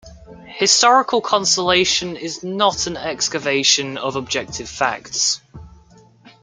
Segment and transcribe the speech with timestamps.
[0.47, 5.41] Historical conciliation is not an excavation of objective facts.